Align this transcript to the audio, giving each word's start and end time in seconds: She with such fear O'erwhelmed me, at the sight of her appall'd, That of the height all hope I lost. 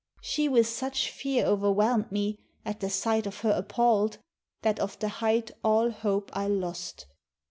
She 0.19 0.49
with 0.49 0.65
such 0.65 1.11
fear 1.11 1.45
O'erwhelmed 1.45 2.11
me, 2.11 2.39
at 2.65 2.79
the 2.79 2.89
sight 2.89 3.27
of 3.27 3.41
her 3.41 3.51
appall'd, 3.51 4.17
That 4.63 4.79
of 4.79 4.97
the 4.97 5.09
height 5.09 5.51
all 5.63 5.91
hope 5.91 6.31
I 6.35 6.47
lost. 6.47 7.05